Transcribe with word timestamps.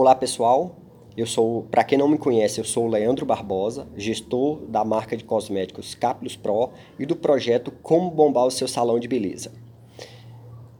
Olá 0.00 0.14
pessoal, 0.14 0.76
eu 1.16 1.26
sou, 1.26 1.64
para 1.64 1.82
quem 1.82 1.98
não 1.98 2.06
me 2.06 2.18
conhece, 2.18 2.60
eu 2.60 2.64
sou 2.64 2.84
o 2.84 2.88
Leandro 2.88 3.26
Barbosa, 3.26 3.88
gestor 3.96 4.64
da 4.68 4.84
marca 4.84 5.16
de 5.16 5.24
cosméticos 5.24 5.92
Caplos 5.92 6.36
Pro 6.36 6.70
e 7.00 7.04
do 7.04 7.16
projeto 7.16 7.72
Como 7.82 8.08
Bombar 8.08 8.46
o 8.46 8.50
Seu 8.52 8.68
Salão 8.68 9.00
de 9.00 9.08
Beleza. 9.08 9.50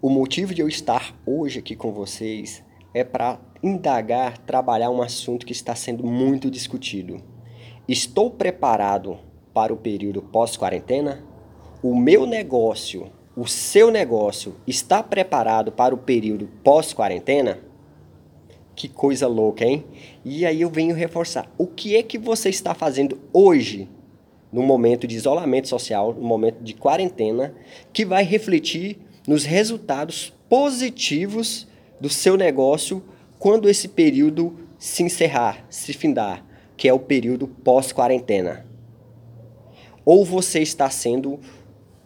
O 0.00 0.08
motivo 0.08 0.54
de 0.54 0.62
eu 0.62 0.68
estar 0.68 1.18
hoje 1.26 1.58
aqui 1.58 1.74
com 1.74 1.92
vocês 1.92 2.62
é 2.94 3.02
para 3.02 3.40
indagar, 3.60 4.38
trabalhar 4.38 4.90
um 4.90 5.02
assunto 5.02 5.44
que 5.44 5.52
está 5.52 5.74
sendo 5.74 6.06
muito 6.06 6.48
discutido. 6.48 7.20
Estou 7.88 8.30
preparado 8.30 9.18
para 9.52 9.74
o 9.74 9.78
período 9.78 10.22
pós-quarentena? 10.22 11.24
O 11.82 11.92
meu 11.92 12.24
negócio, 12.24 13.10
o 13.36 13.48
seu 13.48 13.90
negócio, 13.90 14.54
está 14.64 15.02
preparado 15.02 15.72
para 15.72 15.92
o 15.92 15.98
período 15.98 16.48
pós-quarentena? 16.62 17.66
Que 18.78 18.86
coisa 18.86 19.26
louca, 19.26 19.64
hein? 19.64 19.84
E 20.24 20.46
aí 20.46 20.60
eu 20.60 20.70
venho 20.70 20.94
reforçar. 20.94 21.52
O 21.58 21.66
que 21.66 21.96
é 21.96 22.02
que 22.04 22.16
você 22.16 22.48
está 22.48 22.76
fazendo 22.76 23.18
hoje, 23.32 23.88
no 24.52 24.62
momento 24.62 25.04
de 25.04 25.16
isolamento 25.16 25.66
social, 25.66 26.14
no 26.14 26.22
momento 26.22 26.62
de 26.62 26.74
quarentena, 26.74 27.52
que 27.92 28.04
vai 28.04 28.22
refletir 28.22 28.98
nos 29.26 29.42
resultados 29.44 30.32
positivos 30.48 31.66
do 32.00 32.08
seu 32.08 32.36
negócio 32.36 33.02
quando 33.36 33.68
esse 33.68 33.88
período 33.88 34.56
se 34.78 35.02
encerrar, 35.02 35.66
se 35.68 35.92
findar, 35.92 36.46
que 36.76 36.88
é 36.88 36.92
o 36.92 37.00
período 37.00 37.48
pós-quarentena? 37.48 38.64
Ou 40.04 40.24
você 40.24 40.60
está 40.60 40.88
sendo 40.88 41.40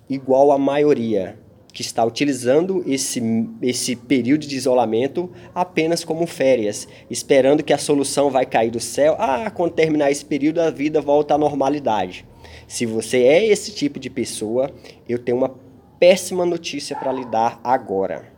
igual 0.08 0.50
à 0.50 0.56
maioria, 0.56 1.38
que 1.72 1.80
está 1.80 2.04
utilizando 2.04 2.82
esse, 2.86 3.22
esse 3.62 3.96
período 3.96 4.46
de 4.46 4.56
isolamento 4.56 5.30
apenas 5.54 6.04
como 6.04 6.26
férias, 6.26 6.86
esperando 7.08 7.62
que 7.62 7.72
a 7.72 7.78
solução 7.78 8.30
vai 8.30 8.44
cair 8.44 8.70
do 8.70 8.80
céu. 8.80 9.16
Ah, 9.18 9.50
quando 9.50 9.72
terminar 9.72 10.10
esse 10.10 10.24
período, 10.24 10.60
a 10.60 10.70
vida 10.70 11.00
volta 11.00 11.34
à 11.34 11.38
normalidade. 11.38 12.26
Se 12.68 12.84
você 12.84 13.22
é 13.22 13.46
esse 13.46 13.72
tipo 13.72 13.98
de 13.98 14.10
pessoa, 14.10 14.70
eu 15.08 15.18
tenho 15.18 15.38
uma 15.38 15.54
péssima 15.98 16.44
notícia 16.44 16.94
para 16.94 17.12
lhe 17.12 17.24
dar 17.24 17.58
agora. 17.64 18.30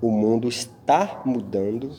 O 0.00 0.10
mundo 0.10 0.48
está 0.48 1.22
mudando, 1.24 1.90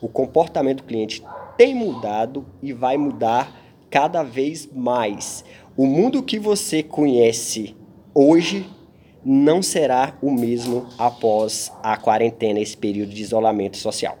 o 0.00 0.08
comportamento 0.08 0.78
do 0.78 0.84
cliente 0.84 1.22
tem 1.58 1.74
mudado 1.74 2.46
e 2.62 2.72
vai 2.72 2.96
mudar 2.96 3.54
cada 3.90 4.22
vez 4.22 4.68
mais. 4.72 5.44
O 5.76 5.86
mundo 5.86 6.22
que 6.22 6.38
você 6.38 6.82
conhece 6.82 7.76
hoje 8.14 8.66
não 9.24 9.62
será 9.62 10.16
o 10.20 10.30
mesmo 10.30 10.86
após 10.98 11.72
a 11.82 11.96
quarentena, 11.96 12.60
esse 12.60 12.76
período 12.76 13.10
de 13.10 13.22
isolamento 13.22 13.76
social. 13.76 14.18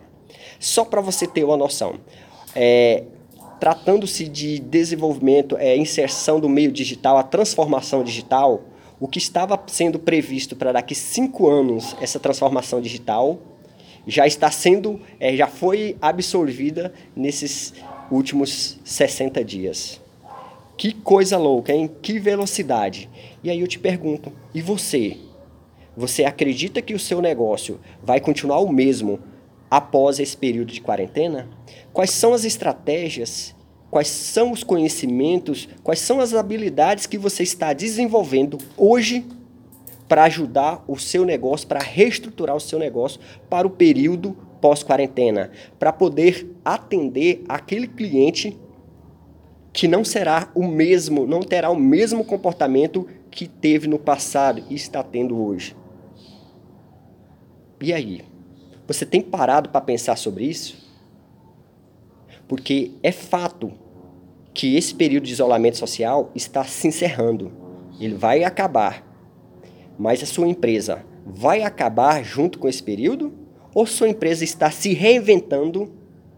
Só 0.58 0.84
para 0.84 1.00
você 1.00 1.26
ter 1.26 1.44
uma 1.44 1.56
noção, 1.56 1.94
é, 2.54 3.04
tratando-se 3.58 4.28
de 4.28 4.58
desenvolvimento, 4.58 5.56
é, 5.56 5.76
inserção 5.76 6.38
do 6.40 6.48
meio 6.48 6.70
digital, 6.70 7.16
a 7.16 7.22
transformação 7.22 8.02
digital, 8.02 8.62
o 8.98 9.08
que 9.08 9.18
estava 9.18 9.60
sendo 9.66 9.98
previsto 9.98 10.54
para 10.54 10.72
daqui 10.72 10.94
cinco 10.94 11.48
anos, 11.48 11.96
essa 12.00 12.20
transformação 12.20 12.80
digital, 12.80 13.38
já 14.06 14.26
está 14.26 14.50
sendo, 14.50 15.00
é, 15.18 15.36
já 15.36 15.46
foi 15.46 15.96
absorvida 16.00 16.92
nesses 17.14 17.72
últimos 18.10 18.80
60 18.84 19.44
dias. 19.44 20.01
Que 20.82 20.92
coisa 20.92 21.38
louca, 21.38 21.72
hein? 21.72 21.88
Que 22.02 22.18
velocidade. 22.18 23.08
E 23.40 23.48
aí 23.48 23.60
eu 23.60 23.68
te 23.68 23.78
pergunto, 23.78 24.32
e 24.52 24.60
você? 24.60 25.16
Você 25.96 26.24
acredita 26.24 26.82
que 26.82 26.92
o 26.92 26.98
seu 26.98 27.22
negócio 27.22 27.78
vai 28.02 28.18
continuar 28.18 28.58
o 28.58 28.68
mesmo 28.68 29.20
após 29.70 30.18
esse 30.18 30.36
período 30.36 30.72
de 30.72 30.80
quarentena? 30.80 31.48
Quais 31.92 32.10
são 32.10 32.34
as 32.34 32.44
estratégias? 32.44 33.54
Quais 33.92 34.08
são 34.08 34.50
os 34.50 34.64
conhecimentos? 34.64 35.68
Quais 35.84 36.00
são 36.00 36.18
as 36.18 36.34
habilidades 36.34 37.06
que 37.06 37.16
você 37.16 37.44
está 37.44 37.72
desenvolvendo 37.72 38.58
hoje 38.76 39.24
para 40.08 40.24
ajudar 40.24 40.84
o 40.88 40.98
seu 40.98 41.24
negócio, 41.24 41.68
para 41.68 41.78
reestruturar 41.78 42.56
o 42.56 42.60
seu 42.60 42.80
negócio 42.80 43.20
para 43.48 43.68
o 43.68 43.70
período 43.70 44.36
pós-quarentena, 44.60 45.52
para 45.78 45.92
poder 45.92 46.44
atender 46.64 47.44
aquele 47.48 47.86
cliente 47.86 48.58
que 49.72 49.88
não 49.88 50.04
será 50.04 50.50
o 50.54 50.66
mesmo, 50.66 51.26
não 51.26 51.40
terá 51.40 51.70
o 51.70 51.76
mesmo 51.76 52.24
comportamento 52.24 53.08
que 53.30 53.46
teve 53.46 53.88
no 53.88 53.98
passado 53.98 54.62
e 54.68 54.74
está 54.74 55.02
tendo 55.02 55.42
hoje. 55.42 55.74
E 57.80 57.92
aí? 57.92 58.22
Você 58.86 59.06
tem 59.06 59.22
parado 59.22 59.70
para 59.70 59.80
pensar 59.80 60.16
sobre 60.16 60.44
isso? 60.44 60.76
Porque 62.46 62.92
é 63.02 63.10
fato 63.10 63.72
que 64.52 64.76
esse 64.76 64.94
período 64.94 65.24
de 65.24 65.32
isolamento 65.32 65.78
social 65.78 66.30
está 66.34 66.62
se 66.64 66.86
encerrando. 66.86 67.50
Ele 67.98 68.14
vai 68.14 68.44
acabar. 68.44 69.02
Mas 69.98 70.22
a 70.22 70.26
sua 70.26 70.46
empresa 70.46 71.04
vai 71.24 71.62
acabar 71.62 72.22
junto 72.22 72.58
com 72.58 72.68
esse 72.68 72.82
período? 72.82 73.32
Ou 73.74 73.86
sua 73.86 74.08
empresa 74.08 74.44
está 74.44 74.70
se 74.70 74.92
reinventando 74.92 75.90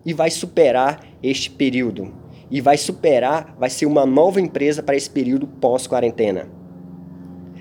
e 0.06 0.12
vai 0.12 0.30
superar 0.30 1.04
este 1.20 1.50
período? 1.50 2.23
E 2.50 2.60
vai 2.60 2.76
superar, 2.76 3.54
vai 3.58 3.70
ser 3.70 3.86
uma 3.86 4.06
nova 4.06 4.40
empresa 4.40 4.82
para 4.82 4.96
esse 4.96 5.10
período 5.10 5.46
pós-quarentena. 5.46 6.48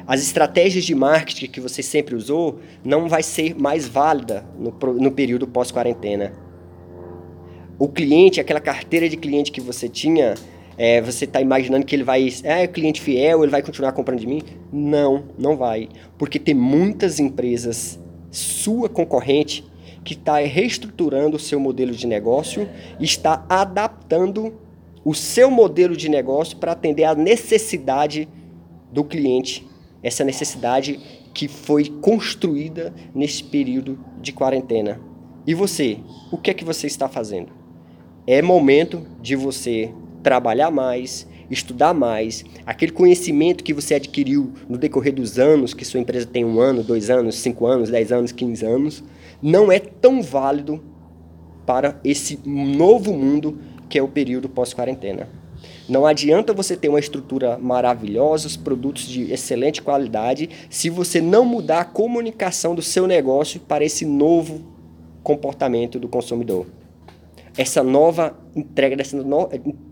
As 0.05 0.21
estratégias 0.21 0.83
de 0.83 0.93
marketing 0.93 1.47
que 1.47 1.61
você 1.61 1.81
sempre 1.81 2.13
usou 2.15 2.59
não 2.83 3.07
vai 3.07 3.23
ser 3.23 3.55
mais 3.55 3.87
válida 3.87 4.45
no, 4.57 4.71
no 4.93 5.11
período 5.11 5.47
pós-quarentena. 5.47 6.33
O 7.79 7.87
cliente, 7.87 8.39
aquela 8.39 8.59
carteira 8.59 9.07
de 9.07 9.15
cliente 9.15 9.51
que 9.51 9.61
você 9.61 9.87
tinha, 9.87 10.35
é, 10.77 11.01
você 11.01 11.25
está 11.25 11.39
imaginando 11.39 11.85
que 11.85 11.95
ele 11.95 12.03
vai, 12.03 12.27
é 12.43 12.67
cliente 12.67 13.01
fiel, 13.01 13.43
ele 13.43 13.51
vai 13.51 13.61
continuar 13.61 13.93
comprando 13.93 14.19
de 14.19 14.27
mim? 14.27 14.41
Não, 14.71 15.23
não 15.37 15.55
vai, 15.55 15.87
porque 16.17 16.37
tem 16.37 16.53
muitas 16.53 17.19
empresas, 17.19 17.99
sua 18.29 18.89
concorrente, 18.89 19.63
que 20.03 20.13
está 20.13 20.37
reestruturando 20.39 21.37
o 21.37 21.39
seu 21.39 21.59
modelo 21.59 21.93
de 21.93 22.05
negócio, 22.05 22.67
está 22.99 23.45
adaptando 23.47 24.53
o 25.03 25.13
seu 25.13 25.51
modelo 25.51 25.95
de 25.95 26.09
negócio 26.09 26.57
para 26.57 26.71
atender 26.71 27.03
à 27.03 27.15
necessidade 27.15 28.27
do 28.91 29.03
cliente, 29.03 29.67
essa 30.01 30.23
necessidade 30.23 30.99
que 31.33 31.47
foi 31.47 31.85
construída 31.85 32.93
nesse 33.13 33.43
período 33.43 33.99
de 34.21 34.31
quarentena. 34.31 34.99
E 35.45 35.53
você, 35.53 35.97
o 36.31 36.37
que 36.37 36.51
é 36.51 36.53
que 36.53 36.63
você 36.63 36.87
está 36.87 37.09
fazendo? 37.09 37.51
É 38.25 38.41
momento 38.41 39.05
de 39.21 39.35
você 39.35 39.91
trabalhar 40.21 40.71
mais, 40.71 41.27
estudar 41.49 41.93
mais, 41.93 42.45
aquele 42.65 42.91
conhecimento 42.91 43.63
que 43.63 43.73
você 43.73 43.95
adquiriu 43.95 44.53
no 44.69 44.77
decorrer 44.77 45.13
dos 45.13 45.37
anos, 45.37 45.73
que 45.73 45.83
sua 45.83 45.99
empresa 45.99 46.25
tem 46.25 46.45
um 46.45 46.59
ano, 46.59 46.83
dois 46.83 47.09
anos, 47.09 47.35
cinco 47.35 47.65
anos, 47.65 47.89
dez 47.89 48.11
anos, 48.11 48.31
quinze 48.31 48.65
anos, 48.65 49.03
não 49.41 49.71
é 49.71 49.79
tão 49.79 50.21
válido 50.21 50.81
para 51.65 51.99
esse 52.03 52.39
novo 52.45 53.13
mundo 53.13 53.57
que 53.93 53.99
é 53.99 54.01
o 54.01 54.07
período 54.07 54.49
pós-quarentena. 54.49 55.29
Não 55.87 56.03
adianta 56.03 56.51
você 56.51 56.75
ter 56.75 56.89
uma 56.89 56.99
estrutura 56.99 57.59
maravilhosa, 57.59 58.47
os 58.47 58.57
produtos 58.57 59.07
de 59.07 59.31
excelente 59.31 59.83
qualidade, 59.83 60.49
se 60.67 60.89
você 60.89 61.21
não 61.21 61.45
mudar 61.45 61.81
a 61.81 61.85
comunicação 61.85 62.73
do 62.73 62.81
seu 62.81 63.05
negócio 63.05 63.59
para 63.59 63.85
esse 63.85 64.03
novo 64.03 64.65
comportamento 65.21 65.99
do 65.99 66.07
consumidor. 66.07 66.65
Essa 67.55 67.83
nova 67.83 68.35
entrega, 68.55 68.97
no... 69.23 69.47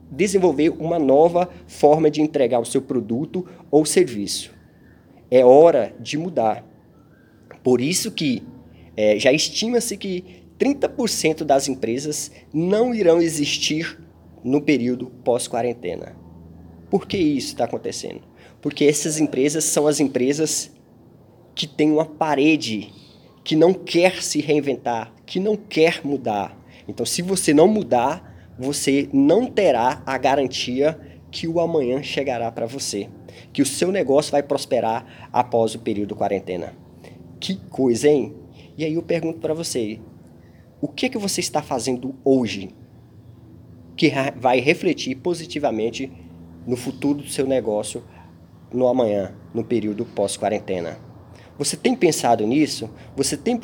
desenvolver 0.10 0.70
uma 0.70 0.98
nova 0.98 1.48
forma 1.68 2.10
de 2.10 2.24
entregar 2.24 2.60
o 2.60 2.66
seu 2.66 2.82
produto 2.82 3.46
ou 3.70 3.86
serviço. 3.86 4.52
É 5.30 5.46
hora 5.46 5.94
de 6.00 6.18
mudar. 6.18 6.66
Por 7.62 7.80
isso 7.80 8.10
que 8.12 8.42
é, 8.98 9.20
já 9.20 9.32
estima-se 9.32 9.96
que 9.96 10.41
30% 10.62 11.44
das 11.44 11.68
empresas 11.68 12.32
não 12.54 12.94
irão 12.94 13.20
existir 13.20 14.00
no 14.44 14.62
período 14.62 15.08
pós-quarentena. 15.24 16.16
Por 16.88 17.08
que 17.08 17.18
isso 17.18 17.48
está 17.48 17.64
acontecendo? 17.64 18.22
Porque 18.62 18.86
essas 18.86 19.20
empresas 19.20 19.64
são 19.64 19.88
as 19.88 20.00
empresas 20.00 20.72
que 21.56 21.66
têm 21.66 21.92
uma 21.92 22.06
parede, 22.06 22.94
que 23.44 23.56
não 23.56 23.74
quer 23.74 24.22
se 24.22 24.40
reinventar, 24.40 25.12
que 25.26 25.40
não 25.40 25.56
quer 25.56 26.02
mudar. 26.04 26.56
Então, 26.88 27.08
se 27.08 27.24
você 27.24 27.56
não 27.56 27.68
mudar, 27.68 28.54
você 28.60 29.10
não 29.12 29.48
terá 29.48 30.04
a 30.06 30.16
garantia 30.20 31.00
que 31.32 31.48
o 31.48 31.60
amanhã 31.60 32.04
chegará 32.04 32.52
para 32.52 32.68
você, 32.68 33.10
que 33.52 33.64
o 33.64 33.66
seu 33.66 33.92
negócio 33.92 34.32
vai 34.32 34.44
prosperar 34.44 35.30
após 35.34 35.74
o 35.74 35.80
período 35.80 36.16
quarentena. 36.16 36.76
Que 37.40 37.56
coisa, 37.56 38.08
hein? 38.08 38.36
E 38.78 38.86
aí 38.86 38.94
eu 38.94 39.02
pergunto 39.02 39.40
para 39.40 39.54
você, 39.56 40.00
o 40.82 40.88
que, 40.88 41.06
é 41.06 41.10
que 41.10 41.18
você 41.18 41.40
está 41.40 41.62
fazendo 41.62 42.16
hoje 42.26 42.74
que 43.96 44.12
vai 44.36 44.60
refletir 44.60 45.16
positivamente 45.16 46.12
no 46.66 46.76
futuro 46.76 47.20
do 47.20 47.30
seu 47.30 47.46
negócio 47.46 48.04
no 48.74 48.88
amanhã, 48.88 49.36
no 49.54 49.64
período 49.64 50.06
pós-quarentena? 50.06 50.98
Você 51.58 51.78
tem 51.78 51.96
pensado 51.96 52.48
nisso? 52.48 52.90
Você 53.16 53.38
tem 53.38 53.56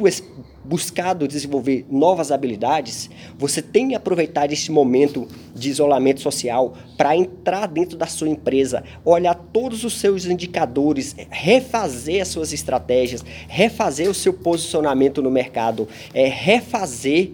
buscado 0.68 1.28
desenvolver 1.28 1.86
novas 1.90 2.32
habilidades, 2.32 3.10
você 3.38 3.62
tem 3.62 3.90
que 3.90 3.96
aproveitar 3.96 4.52
esse 4.52 4.70
momento 4.70 5.28
de 5.56 5.70
isolamento 5.70 6.20
social 6.20 6.76
para 6.98 7.16
entrar 7.16 7.68
dentro 7.68 7.98
da 7.98 8.06
sua 8.06 8.28
empresa, 8.28 8.84
olhar 9.06 9.34
todos 9.34 9.86
os 9.86 9.98
seus 9.98 10.26
indicadores, 10.26 11.16
refazer 11.30 12.22
as 12.22 12.28
suas 12.28 12.52
estratégias, 12.52 13.24
refazer 13.48 14.10
o 14.10 14.14
seu 14.14 14.34
posicionamento 14.34 15.22
no 15.22 15.32
mercado, 15.32 15.88
é, 16.14 16.28
refazer 16.28 17.32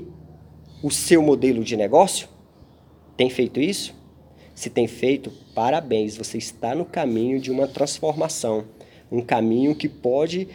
o 0.83 0.91
seu 0.91 1.21
modelo 1.23 1.63
de 1.63 1.75
negócio? 1.75 2.27
Tem 3.17 3.29
feito 3.29 3.59
isso? 3.59 3.95
Se 4.53 4.69
tem 4.69 4.87
feito, 4.87 5.31
parabéns, 5.55 6.15
você 6.15 6.37
está 6.37 6.75
no 6.75 6.85
caminho 6.85 7.39
de 7.39 7.49
uma 7.49 7.67
transformação, 7.67 8.65
um 9.11 9.21
caminho 9.21 9.73
que 9.73 9.89
pode 9.89 10.47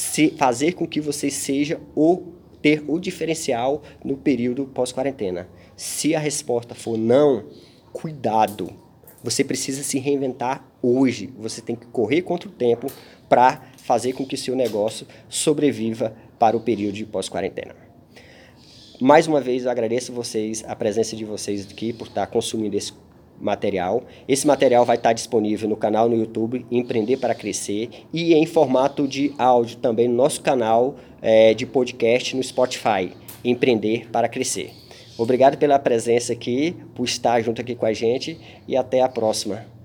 se 0.00 0.30
fazer 0.30 0.72
com 0.72 0.86
que 0.86 1.00
você 1.00 1.30
seja 1.30 1.80
o 1.94 2.32
ter 2.62 2.84
o 2.88 2.98
diferencial 2.98 3.82
no 4.04 4.16
período 4.16 4.66
pós-quarentena. 4.66 5.48
Se 5.76 6.14
a 6.14 6.18
resposta 6.18 6.74
for 6.74 6.96
não, 6.96 7.44
cuidado. 7.92 8.70
Você 9.22 9.44
precisa 9.44 9.82
se 9.82 9.98
reinventar 9.98 10.66
hoje. 10.82 11.32
Você 11.38 11.60
tem 11.60 11.76
que 11.76 11.86
correr 11.86 12.22
contra 12.22 12.48
o 12.48 12.52
tempo 12.52 12.88
para 13.28 13.62
fazer 13.76 14.12
com 14.12 14.26
que 14.26 14.36
seu 14.36 14.54
negócio 14.54 15.06
sobreviva 15.28 16.16
para 16.38 16.56
o 16.56 16.60
período 16.60 16.94
de 16.94 17.06
pós-quarentena. 17.06 17.74
Mais 19.00 19.26
uma 19.26 19.40
vez, 19.40 19.64
eu 19.64 19.70
agradeço 19.70 20.12
vocês, 20.12 20.64
a 20.66 20.74
presença 20.74 21.14
de 21.14 21.24
vocês 21.24 21.66
aqui 21.70 21.92
por 21.92 22.08
estar 22.08 22.26
consumindo 22.28 22.76
esse 22.76 22.92
material. 23.40 24.04
Esse 24.28 24.46
material 24.46 24.84
vai 24.84 24.96
estar 24.96 25.12
disponível 25.12 25.68
no 25.68 25.76
canal 25.76 26.08
no 26.08 26.16
YouTube 26.16 26.64
Empreender 26.70 27.16
para 27.16 27.34
Crescer 27.34 27.88
e 28.12 28.34
em 28.34 28.46
formato 28.46 29.06
de 29.06 29.32
áudio 29.38 29.76
também 29.78 30.08
no 30.08 30.14
nosso 30.14 30.40
canal 30.40 30.96
é, 31.20 31.54
de 31.54 31.66
podcast 31.66 32.36
no 32.36 32.42
Spotify 32.42 33.12
Empreender 33.44 34.08
para 34.10 34.28
Crescer. 34.28 34.70
Obrigado 35.18 35.56
pela 35.56 35.78
presença 35.78 36.32
aqui, 36.32 36.76
por 36.94 37.04
estar 37.04 37.40
junto 37.40 37.60
aqui 37.60 37.74
com 37.74 37.86
a 37.86 37.92
gente 37.92 38.38
e 38.68 38.76
até 38.76 39.00
a 39.00 39.08
próxima. 39.08 39.75